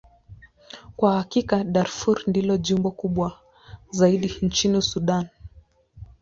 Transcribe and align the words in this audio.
Kwa 0.95 1.13
hakika, 1.13 1.63
Darfur 1.63 2.21
ndilo 2.27 2.57
jimbo 2.57 2.91
kubwa 2.91 3.39
zaidi 3.91 4.37
nchini 4.41 4.81
Sudan. 4.81 5.27